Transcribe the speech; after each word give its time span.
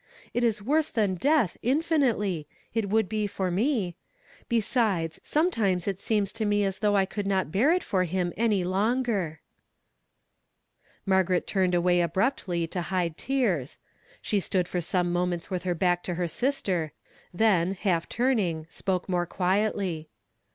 It 0.33 0.43
is 0.43 0.61
woi 0.61 0.83
se 0.83 0.93
than 0.95 1.13
death, 1.13 1.57
infinitely; 1.61 2.47
it 2.73 2.89
would 2.89 3.07
be 3.07 3.27
for 3.27 3.51
me. 3.51 3.95
Sometimes 4.59 5.87
it 5.87 5.99
seems 5.99 6.31
to 6.31 6.43
me 6.43 6.63
as 6.65 6.79
though 6.79 6.95
I 6.95 7.05
could 7.05 7.27
not 7.27 7.51
bear 7.51 7.71
it 7.71 7.83
for 7.83 8.05
him 8.05 8.33
any 8.35 8.63
longer." 8.63 9.41
Maigaret 11.07 11.45
turned 11.45 11.75
away 11.75 12.01
abruptly 12.01 12.65
to 12.65 12.81
hide 12.81 13.15
tears. 13.15 13.77
She 14.23 14.39
stood 14.39 14.67
for 14.67 14.81
some 14.81 15.13
moments 15.13 15.51
with 15.51 15.61
her 15.65 15.75
back 15.75 16.01
to 16.05 16.15
her 16.15 16.27
sister, 16.27 16.93
then, 17.31 17.73
half 17.73 18.09
turning, 18.09 18.65
spoke 18.71 19.07
more 19.07 19.27
quietly. 19.27 20.09